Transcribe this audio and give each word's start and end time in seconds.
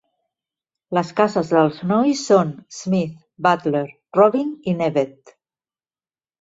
Les 0.97 1.11
cases 1.19 1.51
dels 1.57 1.77
nois 1.91 2.23
són 2.31 2.55
Smith, 2.79 3.13
Butler, 3.49 3.85
Robin 4.21 4.53
i 4.73 4.77
Nevett. 4.83 5.39